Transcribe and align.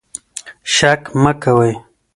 شک 0.73 1.01
مه 1.21 1.31
کوئ. 1.43 1.71